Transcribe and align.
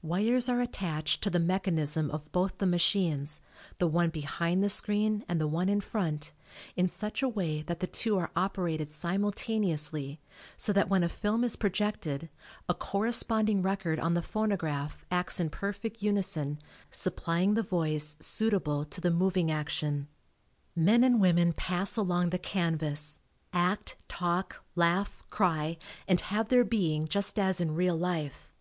Wires 0.00 0.48
are 0.48 0.60
attached 0.60 1.24
to 1.24 1.28
the 1.30 1.40
mechanism 1.40 2.08
of 2.12 2.30
both 2.30 2.58
the 2.58 2.68
machines, 2.68 3.40
the 3.78 3.88
one 3.88 4.10
behind 4.10 4.62
the 4.62 4.68
screen 4.68 5.24
and 5.28 5.40
the 5.40 5.46
one 5.48 5.68
in 5.68 5.80
front, 5.80 6.32
in 6.76 6.86
such 6.86 7.20
a 7.20 7.28
way 7.28 7.62
that 7.62 7.80
the 7.80 7.88
two 7.88 8.16
are 8.16 8.30
operated 8.36 8.92
simultaneously 8.92 10.20
so 10.56 10.72
that 10.72 10.88
when 10.88 11.02
a 11.02 11.08
film 11.08 11.42
is 11.42 11.56
projected 11.56 12.30
a 12.68 12.74
corresponding 12.74 13.60
record 13.60 13.98
on 13.98 14.14
the 14.14 14.22
phonograph 14.22 15.04
acts 15.10 15.40
in 15.40 15.50
perfect 15.50 16.00
unison 16.00 16.60
supplying 16.92 17.54
the 17.54 17.62
voice 17.64 18.16
suitable 18.20 18.84
to 18.84 19.00
the 19.00 19.10
moving 19.10 19.50
action. 19.50 20.06
Men 20.76 21.02
and 21.02 21.20
women 21.20 21.52
pass 21.54 21.96
along 21.96 22.30
the 22.30 22.38
canvas, 22.38 23.18
act, 23.52 23.96
talk, 24.08 24.64
laugh, 24.76 25.24
cry 25.28 25.76
and 26.06 26.20
"have 26.20 26.50
their 26.50 26.62
being" 26.64 27.08
just 27.08 27.36
as 27.36 27.60
in 27.60 27.74
real 27.74 27.96
life. 27.96 28.52